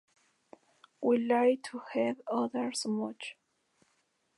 We 0.99 1.19
lied 1.19 1.63
to 1.65 1.81
each 1.95 2.17
other 2.27 2.73
so 2.73 2.89
much. 2.89 3.37